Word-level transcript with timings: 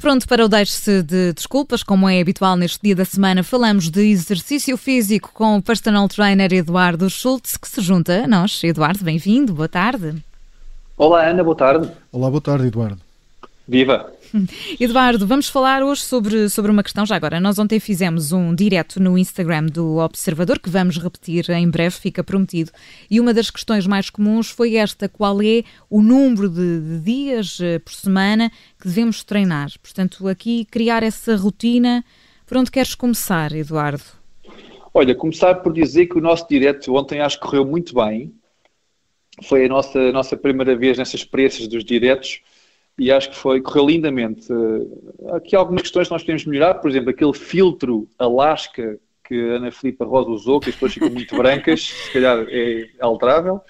Pronto 0.00 0.28
para 0.28 0.44
o 0.44 0.48
Deixe-se 0.48 1.02
de 1.02 1.32
Desculpas, 1.32 1.82
como 1.82 2.08
é 2.08 2.20
habitual 2.20 2.56
neste 2.56 2.78
dia 2.82 2.94
da 2.94 3.04
semana. 3.04 3.42
Falamos 3.42 3.90
de 3.90 4.10
exercício 4.10 4.76
físico 4.76 5.30
com 5.34 5.56
o 5.56 5.62
personal 5.62 6.08
trainer 6.08 6.52
Eduardo 6.52 7.10
Schultz, 7.10 7.56
que 7.56 7.68
se 7.68 7.80
junta 7.80 8.24
a 8.24 8.26
nós. 8.28 8.62
Eduardo, 8.62 9.02
bem-vindo, 9.02 9.52
boa 9.52 9.68
tarde. 9.68 10.22
Olá, 10.96 11.28
Ana, 11.28 11.42
boa 11.42 11.56
tarde. 11.56 11.90
Olá, 12.12 12.30
boa 12.30 12.40
tarde, 12.40 12.66
Eduardo. 12.66 13.07
Viva! 13.68 14.10
Eduardo, 14.80 15.26
vamos 15.26 15.50
falar 15.50 15.82
hoje 15.82 16.00
sobre, 16.00 16.48
sobre 16.48 16.70
uma 16.70 16.82
questão. 16.82 17.04
Já 17.04 17.16
agora, 17.16 17.38
nós 17.38 17.58
ontem 17.58 17.78
fizemos 17.78 18.32
um 18.32 18.54
direto 18.54 18.98
no 18.98 19.18
Instagram 19.18 19.66
do 19.66 19.98
Observador, 19.98 20.58
que 20.58 20.70
vamos 20.70 20.96
repetir 20.96 21.50
em 21.50 21.68
breve, 21.68 21.94
fica 21.94 22.24
prometido. 22.24 22.72
E 23.10 23.20
uma 23.20 23.34
das 23.34 23.50
questões 23.50 23.86
mais 23.86 24.08
comuns 24.08 24.48
foi 24.48 24.76
esta: 24.76 25.06
qual 25.06 25.42
é 25.42 25.64
o 25.90 26.00
número 26.00 26.48
de, 26.48 26.80
de 26.80 27.00
dias 27.00 27.58
eh, 27.60 27.78
por 27.78 27.92
semana 27.92 28.50
que 28.80 28.88
devemos 28.88 29.22
treinar? 29.22 29.68
Portanto, 29.82 30.26
aqui 30.26 30.64
criar 30.64 31.02
essa 31.02 31.36
rotina. 31.36 32.02
Por 32.46 32.56
onde 32.56 32.70
queres 32.70 32.94
começar, 32.94 33.52
Eduardo? 33.52 34.02
Olha, 34.94 35.14
começar 35.14 35.56
por 35.56 35.74
dizer 35.74 36.06
que 36.06 36.16
o 36.16 36.22
nosso 36.22 36.48
direto 36.48 36.94
ontem 36.94 37.20
acho 37.20 37.38
que 37.38 37.44
correu 37.44 37.66
muito 37.66 37.94
bem. 37.94 38.32
Foi 39.44 39.66
a 39.66 39.68
nossa, 39.68 39.98
a 39.98 40.12
nossa 40.12 40.38
primeira 40.38 40.74
vez 40.74 40.96
nessas 40.96 41.20
experiências 41.20 41.68
dos 41.68 41.84
diretos 41.84 42.40
e 42.98 43.12
acho 43.12 43.30
que 43.30 43.36
foi, 43.36 43.60
correu 43.60 43.86
lindamente. 43.86 44.52
Uh, 44.52 45.34
aqui 45.34 45.54
há 45.54 45.58
algumas 45.58 45.82
questões 45.82 46.08
que 46.08 46.12
nós 46.14 46.22
podemos 46.22 46.44
melhorar, 46.44 46.74
por 46.74 46.90
exemplo, 46.90 47.10
aquele 47.10 47.32
filtro 47.32 48.08
Alaska 48.18 48.98
que 49.24 49.34
a 49.34 49.56
Ana 49.56 49.70
Filipa 49.70 50.06
Rosa 50.06 50.30
usou, 50.30 50.58
que 50.58 50.70
as 50.70 50.74
pessoas 50.74 50.94
ficam 50.94 51.10
muito 51.10 51.36
brancas, 51.36 51.82
se 52.06 52.12
calhar 52.12 52.46
é 52.48 52.88
alterável. 52.98 53.60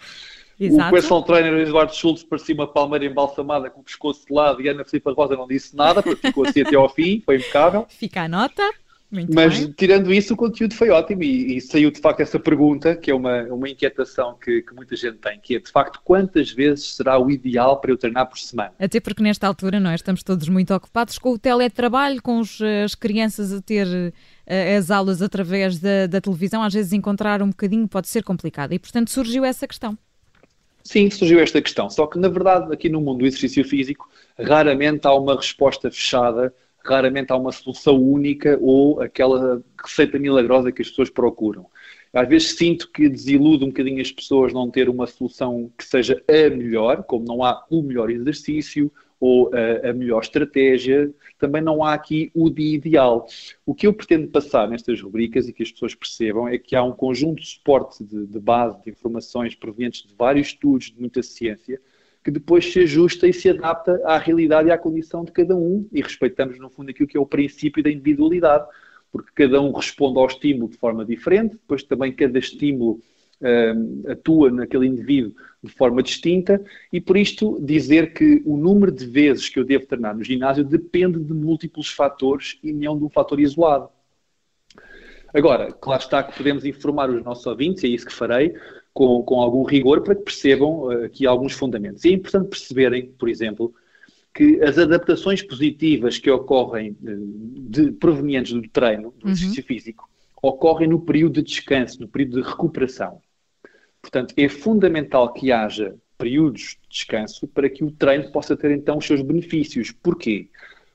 Exato. 0.58 0.88
O 0.88 0.92
personal 0.92 1.22
trainer 1.22 1.52
Eduardo 1.60 1.94
Schultz 1.94 2.24
parecia 2.24 2.54
uma 2.54 2.66
palmeira 2.66 3.04
embalsamada 3.04 3.70
com 3.70 3.80
o 3.80 3.84
pescoço 3.84 4.26
de 4.26 4.32
lado 4.32 4.60
e 4.60 4.68
a 4.68 4.72
Ana 4.72 4.84
Filipa 4.84 5.12
Rosa 5.12 5.36
não 5.36 5.46
disse 5.46 5.76
nada, 5.76 6.02
porque 6.02 6.28
ficou 6.28 6.46
assim 6.46 6.62
até 6.62 6.74
ao 6.74 6.88
fim, 6.88 7.22
foi 7.24 7.36
impecável. 7.36 7.86
Fica 7.88 8.22
a 8.22 8.28
nota. 8.28 8.62
Muito 9.10 9.34
Mas 9.34 9.58
bem. 9.58 9.72
tirando 9.72 10.12
isso, 10.12 10.34
o 10.34 10.36
conteúdo 10.36 10.74
foi 10.74 10.90
ótimo 10.90 11.22
e, 11.22 11.56
e, 11.56 11.60
saiu 11.62 11.90
de 11.90 11.98
facto 11.98 12.20
essa 12.20 12.38
pergunta, 12.38 12.94
que 12.94 13.10
é 13.10 13.14
uma, 13.14 13.42
uma 13.44 13.66
inquietação 13.66 14.36
que, 14.38 14.60
que, 14.60 14.74
muita 14.74 14.94
gente 14.96 15.16
tem, 15.16 15.40
que 15.40 15.56
é 15.56 15.58
de 15.58 15.70
facto 15.70 15.98
quantas 16.04 16.50
vezes 16.50 16.94
será 16.94 17.18
o 17.18 17.30
ideal 17.30 17.80
para 17.80 17.90
eu 17.90 17.96
treinar 17.96 18.28
por 18.28 18.38
semana? 18.38 18.72
Até 18.78 19.00
porque 19.00 19.22
nesta 19.22 19.46
altura 19.46 19.80
nós 19.80 19.94
estamos 19.94 20.22
todos 20.22 20.46
muito 20.50 20.74
ocupados 20.74 21.18
com 21.18 21.32
o 21.32 21.38
teletrabalho, 21.38 22.20
com 22.20 22.38
os, 22.38 22.60
as 22.84 22.94
crianças 22.94 23.50
a 23.50 23.62
ter 23.62 23.86
uh, 23.86 24.76
as 24.76 24.90
aulas 24.90 25.22
através 25.22 25.78
da, 25.78 26.06
da 26.06 26.20
televisão, 26.20 26.62
às 26.62 26.74
vezes 26.74 26.92
encontrar 26.92 27.42
um 27.42 27.48
bocadinho 27.48 27.88
pode 27.88 28.08
ser 28.08 28.22
complicado 28.22 28.74
e 28.74 28.78
portanto 28.78 29.10
surgiu 29.10 29.42
essa 29.42 29.66
questão. 29.66 29.96
Sim, 30.84 31.10
surgiu 31.10 31.40
esta 31.40 31.62
questão, 31.62 31.88
só 31.88 32.06
que 32.06 32.18
na 32.18 32.28
verdade 32.28 32.70
aqui 32.74 32.90
no 32.90 33.00
mundo 33.00 33.20
do 33.20 33.26
exercício 33.26 33.64
físico 33.64 34.06
raramente 34.38 35.06
há 35.06 35.14
uma 35.14 35.34
resposta 35.34 35.90
fechada 35.90 36.52
raramente 36.94 37.32
há 37.32 37.36
uma 37.36 37.52
solução 37.52 38.00
única 38.00 38.58
ou 38.60 39.00
aquela 39.00 39.62
receita 39.82 40.18
milagrosa 40.18 40.72
que 40.72 40.82
as 40.82 40.88
pessoas 40.88 41.10
procuram. 41.10 41.66
Às 42.12 42.28
vezes 42.28 42.56
sinto 42.56 42.90
que 42.90 43.08
desilude 43.08 43.64
um 43.64 43.68
bocadinho 43.68 44.00
as 44.00 44.10
pessoas 44.10 44.52
não 44.52 44.70
ter 44.70 44.88
uma 44.88 45.06
solução 45.06 45.70
que 45.76 45.84
seja 45.84 46.22
a 46.26 46.50
melhor, 46.50 47.04
como 47.04 47.24
não 47.24 47.44
há 47.44 47.64
o 47.70 47.82
melhor 47.82 48.10
exercício 48.10 48.90
ou 49.20 49.50
a, 49.52 49.90
a 49.90 49.92
melhor 49.92 50.22
estratégia, 50.22 51.12
também 51.38 51.60
não 51.60 51.82
há 51.82 51.92
aqui 51.92 52.30
o 52.34 52.48
dia 52.48 52.76
ideal. 52.76 53.26
O 53.66 53.74
que 53.74 53.86
eu 53.86 53.92
pretendo 53.92 54.28
passar 54.28 54.68
nestas 54.68 55.00
rubricas 55.00 55.48
e 55.48 55.52
que 55.52 55.62
as 55.62 55.72
pessoas 55.72 55.94
percebam 55.94 56.48
é 56.48 56.56
que 56.56 56.76
há 56.76 56.82
um 56.82 56.92
conjunto 56.92 57.42
de 57.42 57.48
suporte 57.48 58.02
de, 58.04 58.26
de 58.26 58.38
base 58.38 58.80
de 58.82 58.90
informações 58.90 59.54
provenientes 59.54 60.06
de 60.06 60.14
vários 60.14 60.48
estudos, 60.48 60.86
de 60.86 61.00
muita 61.00 61.22
ciência, 61.22 61.80
que 62.24 62.30
depois 62.30 62.72
se 62.72 62.80
ajusta 62.80 63.26
e 63.26 63.32
se 63.32 63.48
adapta 63.48 64.00
à 64.04 64.18
realidade 64.18 64.68
e 64.68 64.70
à 64.70 64.78
condição 64.78 65.24
de 65.24 65.32
cada 65.32 65.56
um 65.56 65.88
e 65.92 66.00
respeitamos, 66.00 66.58
no 66.58 66.68
fundo, 66.68 66.90
aquilo 66.90 67.08
que 67.08 67.16
é 67.16 67.20
o 67.20 67.26
princípio 67.26 67.82
da 67.82 67.90
individualidade, 67.90 68.66
porque 69.10 69.30
cada 69.34 69.60
um 69.60 69.72
responde 69.72 70.18
ao 70.18 70.26
estímulo 70.26 70.68
de 70.68 70.76
forma 70.76 71.04
diferente, 71.04 71.52
depois 71.52 71.82
também 71.82 72.12
cada 72.12 72.38
estímulo 72.38 73.00
um, 73.40 74.10
atua 74.10 74.50
naquele 74.50 74.86
indivíduo 74.86 75.32
de 75.62 75.72
forma 75.72 76.02
distinta 76.02 76.62
e 76.92 77.00
por 77.00 77.16
isto 77.16 77.58
dizer 77.60 78.12
que 78.12 78.42
o 78.44 78.56
número 78.56 78.92
de 78.92 79.06
vezes 79.06 79.48
que 79.48 79.58
eu 79.58 79.64
devo 79.64 79.86
treinar 79.86 80.16
no 80.16 80.24
ginásio 80.24 80.64
depende 80.64 81.20
de 81.20 81.32
múltiplos 81.32 81.88
fatores 81.88 82.58
e 82.62 82.72
não 82.72 82.98
de 82.98 83.04
um 83.04 83.08
fator 83.08 83.40
isolado. 83.40 83.88
Agora, 85.32 85.72
claro 85.72 86.02
está 86.02 86.22
que 86.22 86.36
podemos 86.36 86.64
informar 86.64 87.10
os 87.10 87.22
nossos 87.22 87.46
ouvintes, 87.46 87.84
é 87.84 87.88
isso 87.88 88.06
que 88.06 88.12
farei, 88.12 88.54
com, 88.98 89.22
com 89.22 89.40
algum 89.40 89.62
rigor 89.62 90.02
para 90.02 90.16
que 90.16 90.22
percebam 90.22 90.80
uh, 90.80 91.04
aqui 91.04 91.24
alguns 91.24 91.52
fundamentos. 91.52 92.04
E 92.04 92.08
é 92.08 92.12
importante 92.14 92.48
perceberem, 92.48 93.06
por 93.16 93.28
exemplo, 93.28 93.72
que 94.34 94.60
as 94.60 94.76
adaptações 94.76 95.40
positivas 95.40 96.18
que 96.18 96.28
ocorrem 96.28 96.96
uh, 97.00 97.16
de, 97.70 97.92
provenientes 97.92 98.52
do 98.52 98.68
treino, 98.68 99.14
do 99.16 99.26
uhum. 99.26 99.32
exercício 99.32 99.62
físico, 99.62 100.10
ocorrem 100.42 100.88
no 100.88 101.00
período 101.00 101.34
de 101.34 101.42
descanso, 101.42 102.00
no 102.00 102.08
período 102.08 102.42
de 102.42 102.48
recuperação. 102.48 103.22
Portanto, 104.02 104.34
é 104.36 104.48
fundamental 104.48 105.32
que 105.32 105.52
haja 105.52 105.94
períodos 106.16 106.76
de 106.82 106.88
descanso 106.90 107.46
para 107.46 107.70
que 107.70 107.84
o 107.84 107.92
treino 107.92 108.32
possa 108.32 108.56
ter 108.56 108.72
então 108.72 108.98
os 108.98 109.06
seus 109.06 109.22
benefícios. 109.22 109.92
Porquê? 109.92 110.48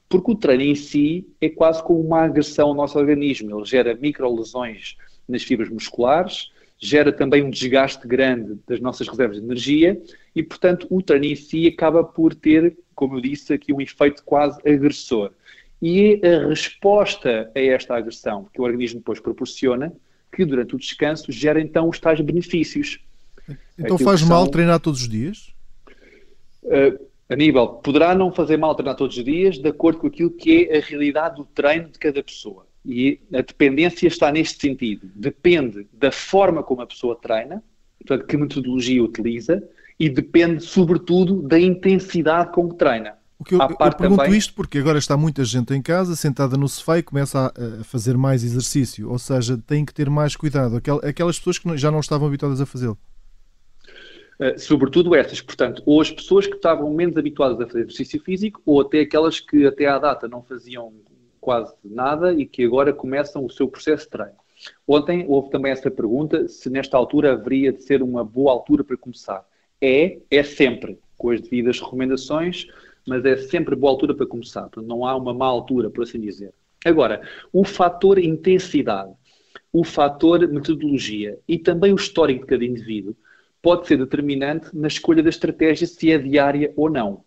Porque 0.10 0.30
o 0.30 0.36
treino 0.36 0.64
em 0.64 0.76
si 0.76 1.26
é 1.40 1.48
quase 1.48 1.82
como 1.82 2.02
uma 2.02 2.24
agressão 2.24 2.68
ao 2.68 2.76
nosso 2.76 3.00
organismo. 3.00 3.58
Ele 3.58 3.66
gera 3.66 3.96
microlesões 3.96 4.98
nas 5.26 5.42
fibras 5.44 5.70
musculares, 5.70 6.52
gera 6.86 7.12
também 7.14 7.42
um 7.42 7.50
desgaste 7.50 8.06
grande 8.08 8.60
das 8.68 8.80
nossas 8.80 9.08
reservas 9.08 9.38
de 9.38 9.44
energia 9.44 10.02
e, 10.36 10.44
portanto, 10.44 10.86
o 10.90 11.02
treino 11.02 11.26
em 11.26 11.36
si 11.36 11.68
acaba 11.68 12.04
por 12.04 12.36
ter, 12.36 12.78
como 12.94 13.18
eu 13.18 13.22
disse, 13.22 13.54
aqui 13.54 13.72
um 13.72 13.80
efeito 13.80 14.24
quase 14.24 14.60
agressor. 14.68 15.32
E 15.82 16.20
é 16.22 16.36
a 16.36 16.48
resposta 16.48 17.52
a 17.56 17.60
esta 17.60 17.96
agressão 17.96 18.48
que 18.54 18.60
o 18.60 18.64
organismo 18.64 19.00
depois 19.00 19.20
proporciona 19.20 19.94
que, 20.32 20.44
durante 20.44 20.76
o 20.76 20.78
descanso, 20.78 21.32
gera 21.32 21.62
então 21.62 21.88
os 21.88 22.00
tais 22.00 22.20
benefícios. 22.20 23.00
Então 23.78 23.96
Aquilo 23.96 24.00
faz 24.00 24.20
são... 24.20 24.30
mal 24.30 24.48
treinar 24.48 24.80
todos 24.80 25.02
os 25.02 25.10
dias? 25.10 25.54
Uh, 26.64 27.00
Aníbal, 27.30 27.78
poderá 27.78 28.14
não 28.14 28.32
fazer 28.32 28.58
mal 28.58 28.76
treinar 28.76 28.96
todos 28.96 29.18
os 29.18 29.24
dias, 29.24 29.58
de 29.58 29.70
acordo 29.70 30.00
com 30.00 30.08
aquilo 30.08 30.32
que 30.32 30.68
é 30.70 30.78
a 30.78 30.82
realidade 30.82 31.38
do 31.38 31.46
treino 31.46 31.90
de 31.90 31.98
cada 31.98 32.22
pessoa. 32.22 32.66
E 32.86 33.20
a 33.34 33.38
dependência 33.38 34.08
está 34.08 34.32
neste 34.32 34.60
sentido. 34.60 35.10
Depende 35.16 35.88
da 35.94 36.12
forma 36.12 36.62
como 36.62 36.82
a 36.82 36.86
pessoa 36.86 37.16
treina, 37.16 37.64
portanto, 38.00 38.28
que 38.28 38.36
metodologia 38.36 39.04
utiliza, 39.04 39.64
e 40.00 40.10
depende, 40.10 40.64
sobretudo, 40.64 41.42
da 41.42 41.60
intensidade 41.60 42.52
com 42.52 42.70
que 42.70 42.76
treina. 42.76 43.14
O 43.40 43.44
que 43.44 43.56
eu, 43.56 43.60
eu 43.60 43.76
pergunto 43.76 44.24
também... 44.24 44.38
isto 44.38 44.54
porque 44.54 44.78
agora 44.78 44.98
está 44.98 45.18
muita 45.18 45.44
gente 45.44 45.74
em 45.74 45.82
casa, 45.82 46.16
sentada 46.16 46.56
no 46.56 46.68
sofá 46.68 46.98
e 46.98 47.04
começa 47.04 47.40
a, 47.40 47.82
a 47.82 47.84
fazer 47.84 48.18
mais 48.18 48.44
exercício. 48.44 49.10
Ou 49.10 49.20
seja, 49.20 49.58
tem 49.68 49.86
que 49.86 49.94
ter 49.94 50.10
mais 50.10 50.36
cuidado. 50.36 50.82
Aquelas 51.04 51.38
pessoas 51.38 51.58
que 51.58 51.78
já 51.78 51.92
não 51.92 52.00
estavam 52.00 52.28
habituadas 52.28 52.62
a 52.62 52.66
fazê-lo. 52.66 52.98
Uh, 54.40 54.58
sobretudo 54.58 55.14
essas, 55.14 55.42
portanto, 55.42 55.84
ou 55.86 56.02
as 56.02 56.10
pessoas 56.10 56.48
que 56.48 56.56
estavam 56.56 56.92
menos 56.94 57.16
habituadas 57.18 57.60
a 57.60 57.68
fazer 57.68 57.82
exercício 57.82 58.22
físico, 58.22 58.62
ou 58.66 58.82
até 58.82 59.02
aquelas 59.02 59.40
que 59.40 59.66
até 59.66 59.86
à 59.86 60.00
data 60.00 60.28
não 60.28 60.42
faziam 60.42 60.92
quase 61.44 61.76
nada 61.84 62.34
e 62.34 62.46
que 62.46 62.64
agora 62.64 62.94
começam 62.94 63.46
o 63.46 63.50
seu 63.50 63.68
processo 63.68 64.06
de 64.06 64.12
treino. 64.12 64.38
Ontem 64.88 65.26
houve 65.28 65.50
também 65.50 65.72
essa 65.74 65.92
pergunta 65.92 66.48
se 66.48 66.70
nesta 66.70 66.96
altura 66.96 67.34
haveria 67.34 67.74
de 67.74 67.84
ser 67.84 68.02
uma 68.02 68.24
boa 68.24 68.52
altura 68.52 68.84
para 68.84 68.96
começar. 68.96 69.46
É, 69.82 70.20
é 70.32 70.44
sempre, 70.44 70.98
com 71.18 71.32
as 71.32 71.42
devidas 71.42 71.82
recomendações, 71.82 72.68
mas 73.06 73.26
é 73.26 73.36
sempre 73.36 73.76
boa 73.76 73.92
altura 73.92 74.16
para 74.16 74.26
começar. 74.26 74.70
Não 74.78 75.06
há 75.06 75.16
uma 75.18 75.34
má 75.34 75.46
altura, 75.46 75.90
por 75.90 76.04
assim 76.04 76.20
dizer. 76.20 76.54
Agora, 76.86 77.22
o 77.52 77.66
fator 77.66 78.18
intensidade, 78.18 79.12
o 79.72 79.84
fator 79.84 80.48
metodologia 80.48 81.38
e 81.48 81.58
também 81.58 81.92
o 81.92 81.98
histórico 81.98 82.42
de 82.42 82.48
cada 82.48 82.64
indivíduo 82.64 83.16
pode 83.62 83.88
ser 83.88 83.98
determinante 83.98 84.70
na 84.74 84.88
escolha 84.88 85.22
da 85.22 85.30
estratégia 85.30 85.88
se 85.88 86.12
é 86.12 86.18
diária 86.18 86.74
ou 86.76 86.90
não. 86.90 87.24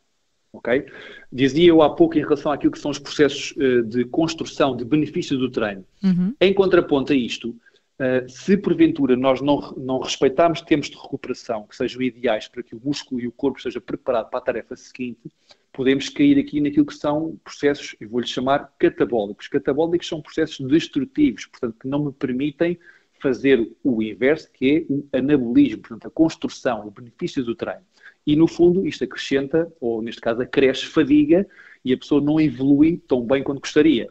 Okay? 0.53 0.87
Dizia 1.33 1.69
eu 1.69 1.83
há 1.83 1.95
pouco 1.95 2.17
em 2.17 2.23
relação 2.23 2.51
àquilo 2.51 2.73
que 2.73 2.79
são 2.79 2.91
os 2.91 2.99
processos 2.99 3.53
uh, 3.53 3.83
de 3.83 4.05
construção 4.05 4.77
de 4.77 4.85
benefícios 4.85 5.39
do 5.39 5.51
treino. 5.51 5.85
Uhum. 6.03 6.35
Em 6.41 6.55
contraponto 6.55 7.13
a 7.13 7.17
isto, 7.17 7.51
uh, 7.51 8.29
se 8.29 8.57
porventura 8.57 9.17
nós 9.17 9.41
não, 9.41 9.75
não 9.77 9.99
respeitarmos 9.99 10.63
tempos 10.63 10.89
de 10.89 10.97
recuperação 10.97 11.67
que 11.67 11.77
sejam 11.77 12.01
ideais 12.03 12.49
para 12.49 12.63
que 12.63 12.75
o 12.75 12.81
músculo 12.83 13.21
e 13.21 13.29
o 13.29 13.33
corpo 13.33 13.59
estejam 13.59 13.83
preparados 13.83 14.31
para 14.31 14.39
a 14.39 14.43
tarefa 14.43 14.77
seguinte, 14.77 15.31
podemos 15.73 16.09
cair 16.09 16.39
aqui 16.39 16.59
naquilo 16.61 16.87
que 16.87 16.95
são 16.95 17.39
processos, 17.45 17.95
eu 18.01 18.09
vou-lhe 18.09 18.27
chamar 18.27 18.73
catabólicos. 18.79 19.47
Catabólicos 19.47 20.09
são 20.09 20.23
processos 20.23 20.67
destrutivos, 20.67 21.45
portanto, 21.47 21.77
que 21.79 21.87
não 21.87 22.07
me 22.07 22.13
permitem 22.13 22.79
fazer 23.21 23.71
o 23.83 24.03
inverso, 24.03 24.51
que 24.53 24.87
é 24.89 24.93
o 24.93 25.07
anabolismo, 25.13 25.83
portanto, 25.83 26.07
a 26.07 26.11
construção, 26.11 26.87
o 26.87 26.91
benefício 26.91 27.45
do 27.45 27.55
treino. 27.55 27.83
E, 28.27 28.35
no 28.35 28.47
fundo, 28.47 28.87
isto 28.87 29.05
acrescenta, 29.05 29.73
ou 29.81 30.03
neste 30.03 30.21
caso, 30.21 30.43
acresce 30.43 30.87
fadiga 30.87 31.47
e 31.85 31.93
a 31.93 31.97
pessoa 31.99 32.21
não 32.21 32.41
evolui 32.41 33.01
tão 33.07 33.25
bem 33.25 33.43
quanto 33.43 33.61
gostaria. 33.61 34.09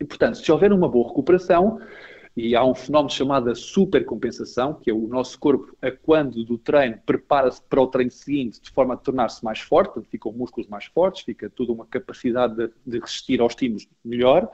E, 0.00 0.04
portanto, 0.04 0.38
se 0.38 0.50
houver 0.50 0.72
uma 0.72 0.88
boa 0.88 1.08
recuperação, 1.08 1.80
E 2.40 2.54
há 2.54 2.64
um 2.64 2.72
fenómeno 2.72 3.10
chamado 3.10 3.52
supercompensação, 3.56 4.74
que 4.74 4.88
é 4.88 4.94
o 4.94 5.08
nosso 5.08 5.36
corpo, 5.40 5.76
a 5.82 5.90
quando 5.90 6.44
do 6.44 6.56
treino, 6.56 6.96
prepara-se 7.04 7.60
para 7.60 7.80
o 7.80 7.86
treino 7.88 8.12
seguinte 8.12 8.60
de 8.62 8.70
forma 8.70 8.94
a 8.94 8.96
tornar-se 8.96 9.44
mais 9.44 9.58
forte, 9.58 10.00
ficam 10.08 10.30
músculos 10.30 10.68
mais 10.68 10.84
fortes, 10.84 11.24
fica 11.24 11.50
toda 11.50 11.72
uma 11.72 11.84
capacidade 11.84 12.54
de, 12.54 12.70
de 12.86 13.00
resistir 13.00 13.40
aos 13.40 13.54
estímulos 13.54 13.88
melhor. 14.04 14.48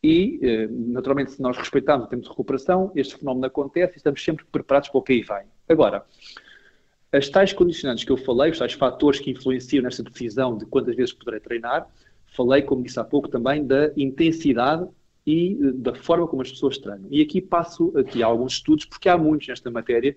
E, 0.00 0.38
eh, 0.40 0.68
naturalmente, 0.70 1.32
se 1.32 1.42
nós 1.42 1.56
respeitarmos 1.56 2.06
o 2.06 2.08
tempo 2.08 2.22
de 2.22 2.28
recuperação, 2.28 2.92
este 2.94 3.16
fenómeno 3.16 3.46
acontece 3.46 3.94
e 3.94 3.96
estamos 3.96 4.22
sempre 4.22 4.44
preparados 4.44 4.88
para 4.88 4.98
o 4.98 5.02
que 5.02 5.14
aí 5.14 5.22
vem. 5.22 5.48
Agora, 5.68 6.06
as 7.10 7.28
tais 7.28 7.52
condicionantes 7.52 8.04
que 8.04 8.12
eu 8.12 8.16
falei, 8.16 8.52
os 8.52 8.58
tais 8.60 8.74
fatores 8.74 9.18
que 9.18 9.32
influenciam 9.32 9.82
nesta 9.82 10.04
decisão 10.04 10.56
de 10.56 10.66
quantas 10.66 10.94
vezes 10.94 11.12
poderei 11.12 11.40
treinar, 11.40 11.88
falei, 12.36 12.62
como 12.62 12.84
disse 12.84 13.00
há 13.00 13.02
pouco, 13.02 13.28
também 13.28 13.66
da 13.66 13.90
intensidade 13.96 14.88
e 15.26 15.58
eh, 15.60 15.72
da 15.74 15.94
forma 15.94 16.26
como 16.26 16.42
as 16.42 16.50
pessoas 16.50 16.78
treinam. 16.78 17.08
E 17.10 17.22
aqui 17.22 17.40
passo 17.40 17.92
aqui 17.96 18.22
alguns 18.22 18.54
estudos, 18.54 18.84
porque 18.84 19.08
há 19.08 19.16
muitos 19.16 19.48
nesta 19.48 19.70
matéria, 19.70 20.16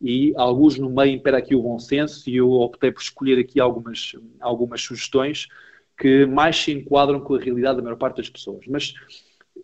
e 0.00 0.32
alguns 0.36 0.78
no 0.78 0.90
meio 0.90 1.14
impera 1.14 1.38
aqui 1.38 1.54
o 1.54 1.62
bom 1.62 1.78
senso, 1.78 2.28
e 2.28 2.36
eu 2.36 2.50
optei 2.50 2.90
por 2.92 3.00
escolher 3.00 3.38
aqui 3.38 3.60
algumas, 3.60 4.14
algumas 4.40 4.82
sugestões 4.82 5.48
que 5.98 6.26
mais 6.26 6.56
se 6.56 6.72
enquadram 6.72 7.20
com 7.20 7.34
a 7.34 7.40
realidade 7.40 7.78
da 7.78 7.82
maior 7.82 7.96
parte 7.96 8.18
das 8.18 8.28
pessoas. 8.28 8.66
Mas 8.68 8.94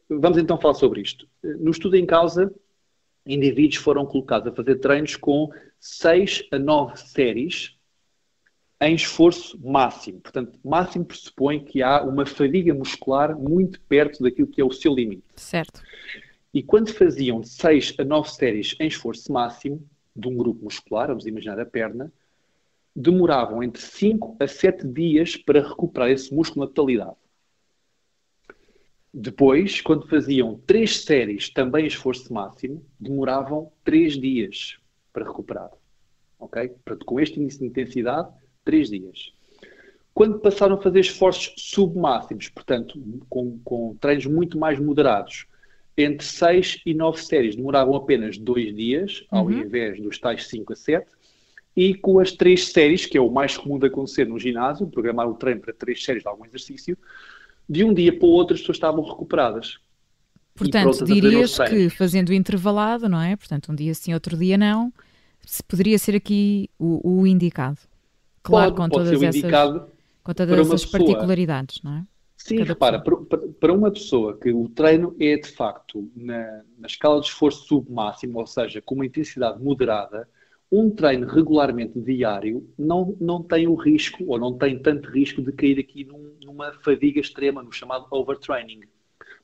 vamos 0.08 0.38
então 0.38 0.58
falar 0.58 0.75
sobre 0.75 1.02
isto. 1.02 1.29
No 1.43 1.70
estudo 1.70 1.96
em 1.96 2.06
causa, 2.06 2.52
indivíduos 3.26 3.76
foram 3.76 4.06
colocados 4.06 4.49
a 4.49 4.55
fazer 4.55 4.76
treinos 4.76 5.17
com 5.17 5.50
6 5.79 6.49
a 6.50 6.58
9 6.58 6.96
séries 6.96 7.76
em 8.82 8.96
esforço 8.96 9.58
máximo. 9.64 10.20
Portanto, 10.20 10.58
máximo 10.64 11.05
pressupõe 11.05 11.64
que 11.64 11.82
há 11.82 12.02
uma 12.02 12.26
fadiga 12.26 12.75
muscular 12.75 13.38
muito 13.38 13.81
perto 13.82 14.23
daquilo 14.23 14.49
que 14.49 14.61
é 14.61 14.64
o 14.64 14.73
seu 14.73 14.93
limite. 14.93 15.23
Certo. 15.37 15.81
E 16.52 16.62
quando 16.64 16.93
faziam 16.93 17.40
de 17.40 17.49
6 17.49 17.94
a 17.99 18.05
9 18.05 18.31
séries 18.31 18.75
em 18.81 18.88
esforço 18.88 19.32
máximo, 19.32 19.88
de 20.14 20.29
um 20.29 20.37
grupo 20.37 20.64
muscular, 20.64 21.06
vamos 21.06 21.26
imaginar 21.26 21.61
a 21.61 21.64
perna, 21.64 22.12
demoravam 22.94 23.62
entre 23.62 23.81
5 23.81 24.37
a 24.40 24.49
7 24.49 24.87
dias 24.87 25.37
para 25.37 25.67
recuperar 25.67 26.11
esse 26.11 26.34
músculo 26.34 26.67
na 26.67 26.67
totalidade. 26.67 27.17
Depois, 29.14 29.81
quando 29.81 30.08
faziam 30.08 30.61
3 30.67 31.05
séries 31.05 31.50
também 31.50 31.84
em 31.84 31.87
esforço 31.87 32.32
máximo, 32.34 32.84
demoravam 32.99 33.70
3 33.84 34.19
dias 34.19 34.79
para 35.12 35.25
recuperar. 35.25 35.70
Ok? 36.38 36.69
Portanto, 36.69 37.06
com 37.06 37.20
este 37.20 37.40
índice 37.40 37.61
de 37.61 37.67
intensidade, 37.67 38.42
três 38.64 38.91
dias. 38.91 39.32
Quando 40.14 40.38
passaram 40.41 40.76
a 40.76 40.81
fazer 40.81 41.00
esforços 41.00 41.55
submáximos, 41.56 42.49
portanto, 42.49 43.03
com, 43.29 43.59
com 43.64 43.97
treinos 44.00 44.26
muito 44.26 44.59
mais 44.59 44.79
moderados, 44.79 45.47
entre 45.97 46.26
6 46.26 46.82
e 46.85 46.94
9 46.94 47.23
séries 47.23 47.56
demoravam 47.56 47.94
apenas 47.94 48.37
2 48.38 48.75
dias, 48.75 49.25
ao 49.31 49.47
uhum. 49.47 49.53
invés 49.53 50.00
dos 50.00 50.19
tais 50.19 50.47
5 50.49 50.73
a 50.73 50.76
7, 50.76 51.06
e 51.75 51.94
com 51.94 52.19
as 52.19 52.32
3 52.32 52.69
séries, 52.69 53.06
que 53.06 53.17
é 53.17 53.20
o 53.20 53.31
mais 53.31 53.56
comum 53.56 53.79
de 53.79 53.87
acontecer 53.87 54.26
no 54.26 54.38
ginásio, 54.38 54.87
programar 54.87 55.29
o 55.29 55.35
treino 55.35 55.61
para 55.61 55.73
3 55.73 56.03
séries 56.03 56.23
de 56.23 56.29
algum 56.29 56.44
exercício, 56.44 56.97
de 57.69 57.85
um 57.85 57.94
dia 57.94 58.17
para 58.17 58.26
o 58.26 58.31
outro 58.31 58.55
as 58.55 58.61
pessoas 58.61 58.76
estavam 58.76 59.03
recuperadas. 59.03 59.79
Portanto, 60.55 61.05
dirias 61.05 61.58
que 61.58 61.88
fazendo 61.88 62.32
intervalado, 62.32 63.08
não 63.08 63.20
é? 63.20 63.35
Portanto, 63.37 63.73
um 63.73 63.75
dia 63.75 63.94
sim, 63.94 64.12
outro 64.12 64.37
dia 64.37 64.58
não, 64.58 64.93
se 65.47 65.62
poderia 65.62 65.99
ser 65.99 66.15
aqui 66.15 66.69
o, 66.79 67.20
o 67.20 67.26
indicado. 67.26 67.79
Claro, 68.43 68.75
pode, 68.75 68.77
com 68.77 68.89
todas 68.89 69.19
pode 69.19 69.25
essas, 69.25 69.83
com 70.23 70.35
todas 70.35 70.59
essas 70.59 70.87
particularidades, 70.87 71.83
não 71.83 71.99
é? 71.99 72.05
Sim, 72.37 72.56
Cada 72.56 72.71
repara, 72.71 73.00
para, 73.00 73.39
para, 73.39 73.73
uma 73.73 73.91
pessoa 73.91 74.37
que 74.37 74.53
o 74.53 74.69
treino 74.69 75.15
é 75.21 75.37
de 75.37 75.49
facto 75.49 76.11
na, 76.17 76.62
na 76.77 76.89
escala 76.89 77.21
de 77.21 77.29
esforço 77.29 77.67
submáximo, 77.67 78.41
ou 78.41 78.47
seja, 78.49 78.83
com 78.83 78.97
uma 78.97 79.06
intensidade 79.06 79.62
moderada, 79.62 80.29
um 80.71 80.91
treino 80.91 81.29
regularmente 81.29 82.00
diário 82.00 82.69
não, 82.77 83.17
não 83.21 83.43
tem 83.43 83.69
o 83.69 83.75
risco, 83.75 84.25
ou 84.27 84.39
não 84.41 84.59
tem 84.59 84.77
tanto 84.77 85.09
risco 85.11 85.41
de 85.41 85.53
cair 85.53 85.79
aqui 85.79 86.03
num, 86.03 86.35
numa 86.43 86.73
fadiga 86.83 87.21
extrema, 87.21 87.62
no 87.62 87.71
chamado 87.71 88.06
overtraining. 88.11 88.81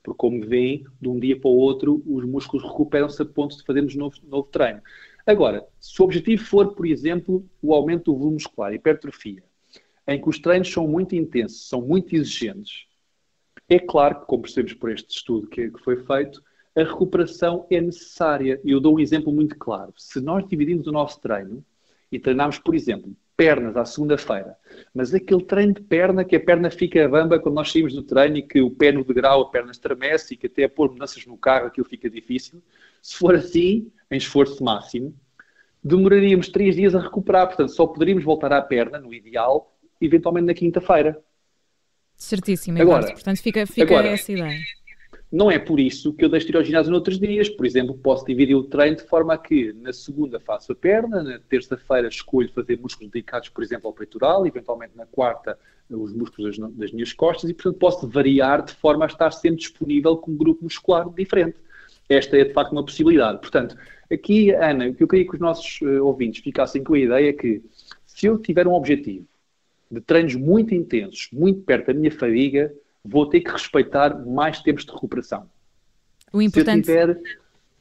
Porque, 0.03 0.17
como 0.17 0.45
veem, 0.45 0.85
de 0.99 1.07
um 1.07 1.19
dia 1.19 1.39
para 1.39 1.49
o 1.49 1.55
outro, 1.55 2.03
os 2.05 2.25
músculos 2.25 2.65
recuperam-se 2.67 3.21
a 3.21 3.25
ponto 3.25 3.55
de 3.55 3.63
fazermos 3.63 3.95
novo, 3.95 4.17
novo 4.27 4.49
treino. 4.51 4.81
Agora, 5.29 5.63
se 5.79 6.01
o 6.01 6.05
objetivo 6.05 6.43
for, 6.43 6.73
por 6.73 6.87
exemplo, 6.87 7.47
o 7.61 7.71
aumento 7.71 8.05
do 8.05 8.17
volume 8.17 8.33
muscular, 8.33 8.73
hipertrofia, 8.73 9.43
em 10.07 10.19
que 10.19 10.27
os 10.27 10.39
treinos 10.39 10.73
são 10.73 10.87
muito 10.87 11.15
intensos, 11.15 11.69
são 11.69 11.83
muito 11.83 12.15
exigentes, 12.15 12.87
é 13.69 13.77
claro 13.77 14.21
que, 14.21 14.25
como 14.25 14.41
percebemos 14.41 14.73
por 14.73 14.89
este 14.89 15.15
estudo 15.15 15.45
que, 15.45 15.69
que 15.69 15.79
foi 15.83 15.97
feito, 15.97 16.41
a 16.75 16.81
recuperação 16.81 17.67
é 17.69 17.79
necessária. 17.79 18.59
E 18.63 18.71
eu 18.71 18.79
dou 18.79 18.95
um 18.95 18.99
exemplo 18.99 19.31
muito 19.31 19.55
claro. 19.55 19.93
Se 19.95 20.19
nós 20.19 20.47
dividimos 20.47 20.87
o 20.87 20.91
nosso 20.91 21.21
treino 21.21 21.63
e 22.11 22.17
treinarmos, 22.17 22.57
por 22.57 22.73
exemplo, 22.73 23.15
pernas 23.37 23.77
à 23.77 23.85
segunda-feira, 23.85 24.57
mas 24.91 25.13
aquele 25.13 25.43
treino 25.43 25.75
de 25.75 25.81
perna 25.81 26.25
que 26.25 26.35
a 26.35 26.39
perna 26.39 26.71
fica 26.71 27.07
bamba 27.07 27.39
quando 27.39 27.53
nós 27.53 27.71
saímos 27.71 27.93
do 27.93 28.01
treino 28.01 28.37
e 28.37 28.41
que 28.41 28.61
o 28.61 28.71
pé 28.71 28.91
no 28.91 29.03
degrau, 29.03 29.43
a 29.43 29.51
perna 29.51 29.69
estremece 29.69 30.33
e 30.33 30.37
que 30.37 30.47
até 30.47 30.63
a 30.63 30.69
pôr 30.69 30.89
mudanças 30.89 31.23
no 31.27 31.37
carro 31.37 31.67
aquilo 31.67 31.87
fica 31.87 32.09
difícil, 32.09 32.63
se 32.99 33.15
for 33.15 33.35
assim, 33.35 33.91
em 34.11 34.17
esforço 34.17 34.63
máximo, 34.63 35.13
demoraríamos 35.83 36.49
três 36.49 36.75
dias 36.75 36.95
a 36.95 36.99
recuperar. 36.99 37.47
Portanto, 37.47 37.71
só 37.71 37.85
poderíamos 37.87 38.23
voltar 38.23 38.51
à 38.51 38.61
perna, 38.61 38.99
no 38.99 39.13
ideal, 39.13 39.75
eventualmente 40.01 40.47
na 40.47 40.53
quinta-feira. 40.53 41.19
Certíssimo, 42.15 42.81
agora, 42.81 43.13
Portanto, 43.13 43.41
fica, 43.41 43.65
fica 43.65 43.83
agora, 43.83 44.09
essa 44.09 44.31
ideia. 44.31 44.59
Não 45.31 45.49
é 45.49 45.59
por 45.59 45.79
isso 45.79 46.11
que 46.13 46.25
eu 46.25 46.29
deixo 46.29 46.47
de 46.47 46.51
ir 46.51 46.57
ao 46.57 46.63
ginásio 46.63 46.91
noutros 46.91 47.19
dias. 47.19 47.47
Por 47.47 47.65
exemplo, 47.65 47.97
posso 47.97 48.25
dividir 48.25 48.55
o 48.55 48.63
treino 48.63 48.97
de 48.97 49.03
forma 49.03 49.33
a 49.33 49.37
que 49.37 49.71
na 49.73 49.93
segunda 49.93 50.39
faço 50.39 50.71
a 50.71 50.75
perna, 50.75 51.21
na 51.21 51.39
terça-feira 51.39 52.07
escolho 52.07 52.51
fazer 52.51 52.79
músculos 52.79 53.11
dedicados, 53.11 53.47
por 53.47 53.63
exemplo, 53.63 53.87
ao 53.87 53.93
peitoral, 53.93 54.45
eventualmente 54.45 54.97
na 54.97 55.05
quarta 55.05 55.57
os 55.89 56.13
músculos 56.13 56.57
das, 56.57 56.71
das 56.73 56.91
minhas 56.91 57.13
costas 57.13 57.49
e, 57.49 57.53
portanto, 57.53 57.77
posso 57.77 58.07
variar 58.07 58.63
de 58.63 58.73
forma 58.73 59.05
a 59.05 59.07
estar 59.07 59.31
sempre 59.31 59.59
disponível 59.59 60.17
com 60.17 60.31
um 60.31 60.37
grupo 60.37 60.63
muscular 60.63 61.09
diferente 61.09 61.57
esta 62.09 62.35
é 62.37 62.43
de 62.43 62.53
facto 62.53 62.71
uma 62.71 62.83
possibilidade. 62.83 63.39
Portanto, 63.39 63.77
aqui, 64.11 64.51
Ana, 64.51 64.89
o 64.89 64.93
que 64.93 65.03
eu 65.03 65.07
queria 65.07 65.25
que 65.25 65.35
os 65.35 65.39
nossos 65.39 65.79
uh, 65.81 66.03
ouvintes 66.03 66.43
ficassem 66.43 66.83
com 66.83 66.95
a 66.95 66.99
ideia 66.99 67.29
é 67.29 67.33
que 67.33 67.61
se 68.05 68.25
eu 68.25 68.37
tiver 68.39 68.67
um 68.67 68.73
objetivo 68.73 69.25
de 69.89 70.01
treinos 70.01 70.35
muito 70.35 70.73
intensos, 70.73 71.29
muito 71.31 71.61
perto 71.61 71.87
da 71.87 71.93
minha 71.93 72.11
fadiga, 72.11 72.73
vou 73.03 73.27
ter 73.27 73.41
que 73.41 73.51
respeitar 73.51 74.25
mais 74.25 74.61
tempos 74.61 74.85
de 74.85 74.91
recuperação. 74.91 75.47
O 76.33 76.41
importante 76.41 76.85
se 76.85 76.91
eu 76.91 77.15
tiver 77.15 77.21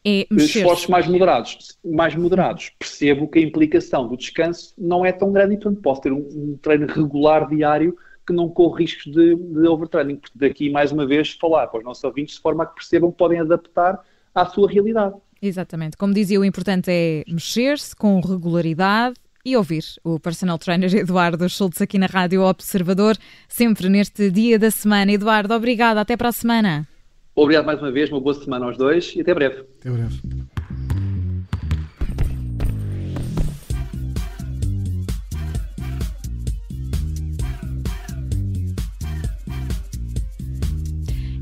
é 0.04 0.26
esforços 0.30 0.86
mais 0.86 1.06
moderados, 1.06 1.78
mais 1.84 2.14
moderados, 2.14 2.70
percebo 2.78 3.28
que 3.28 3.38
a 3.38 3.42
implicação 3.42 4.06
do 4.08 4.16
descanso 4.16 4.72
não 4.78 5.04
é 5.04 5.12
tão 5.12 5.32
grande 5.32 5.54
e, 5.54 5.56
portanto, 5.56 5.82
posso 5.82 6.00
ter 6.00 6.12
um, 6.12 6.18
um 6.18 6.58
treino 6.62 6.86
regular 6.86 7.48
diário 7.48 7.96
que 8.26 8.32
não 8.32 8.48
corre 8.48 8.84
riscos 8.84 9.10
de, 9.12 9.34
de 9.34 9.66
overtraining. 9.66 10.20
Daqui, 10.34 10.70
mais 10.70 10.92
uma 10.92 11.06
vez, 11.06 11.32
falar 11.32 11.66
para 11.66 11.78
os 11.78 11.84
nossos 11.84 12.04
ouvintes 12.04 12.36
de 12.36 12.40
forma 12.40 12.62
a 12.62 12.66
que 12.66 12.74
percebam 12.74 13.10
que 13.10 13.18
podem 13.18 13.40
adaptar 13.40 14.02
à 14.42 14.46
sua 14.46 14.70
realidade. 14.70 15.14
Exatamente. 15.40 15.96
Como 15.96 16.12
dizia, 16.12 16.40
o 16.40 16.44
importante 16.44 16.90
é 16.90 17.24
mexer-se 17.28 17.94
com 17.94 18.20
regularidade 18.20 19.14
e 19.44 19.56
ouvir 19.56 19.84
o 20.04 20.18
personal 20.18 20.58
trainer 20.58 20.94
Eduardo 20.94 21.48
Schultz 21.48 21.80
aqui 21.80 21.98
na 21.98 22.06
Rádio 22.06 22.42
Observador, 22.42 23.16
sempre 23.48 23.88
neste 23.88 24.30
dia 24.30 24.58
da 24.58 24.70
semana. 24.70 25.12
Eduardo, 25.12 25.54
obrigado. 25.54 25.98
Até 25.98 26.16
para 26.16 26.28
a 26.28 26.32
semana. 26.32 26.86
Obrigado 27.34 27.66
mais 27.66 27.80
uma 27.80 27.92
vez. 27.92 28.10
Uma 28.10 28.20
boa 28.20 28.34
semana 28.34 28.66
aos 28.66 28.76
dois 28.76 29.14
e 29.14 29.20
até 29.20 29.32
breve. 29.32 29.60
Até 29.78 29.90
breve. 29.90 30.20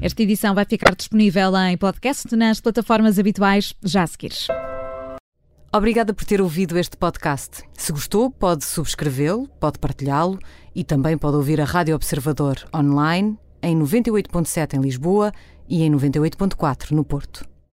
Esta 0.06 0.22
edição 0.22 0.54
vai 0.54 0.64
ficar 0.64 0.94
disponível 0.94 1.50
em 1.56 1.76
podcast 1.76 2.36
nas 2.36 2.60
plataformas 2.60 3.18
habituais 3.18 3.75
já 3.82 4.04
a 4.04 4.06
seguir. 4.06 4.30
Obrigada 5.75 6.14
por 6.14 6.25
ter 6.25 6.40
ouvido 6.40 6.78
este 6.78 6.96
podcast. 6.96 7.64
Se 7.75 7.90
gostou, 7.90 8.30
pode 8.30 8.64
subscrevê-lo, 8.64 9.48
pode 9.58 9.80
partilhá-lo 9.80 10.38
e 10.72 10.84
também 10.84 11.18
pode 11.18 11.34
ouvir 11.34 11.60
a 11.60 11.64
Rádio 11.64 11.96
Observador 11.96 12.56
online 12.72 13.36
em 13.60 13.76
98.7 13.76 14.75
em 14.75 14.80
Lisboa 14.80 15.32
e 15.68 15.82
em 15.82 15.90
98.4 15.90 16.92
no 16.92 17.04
Porto. 17.04 17.44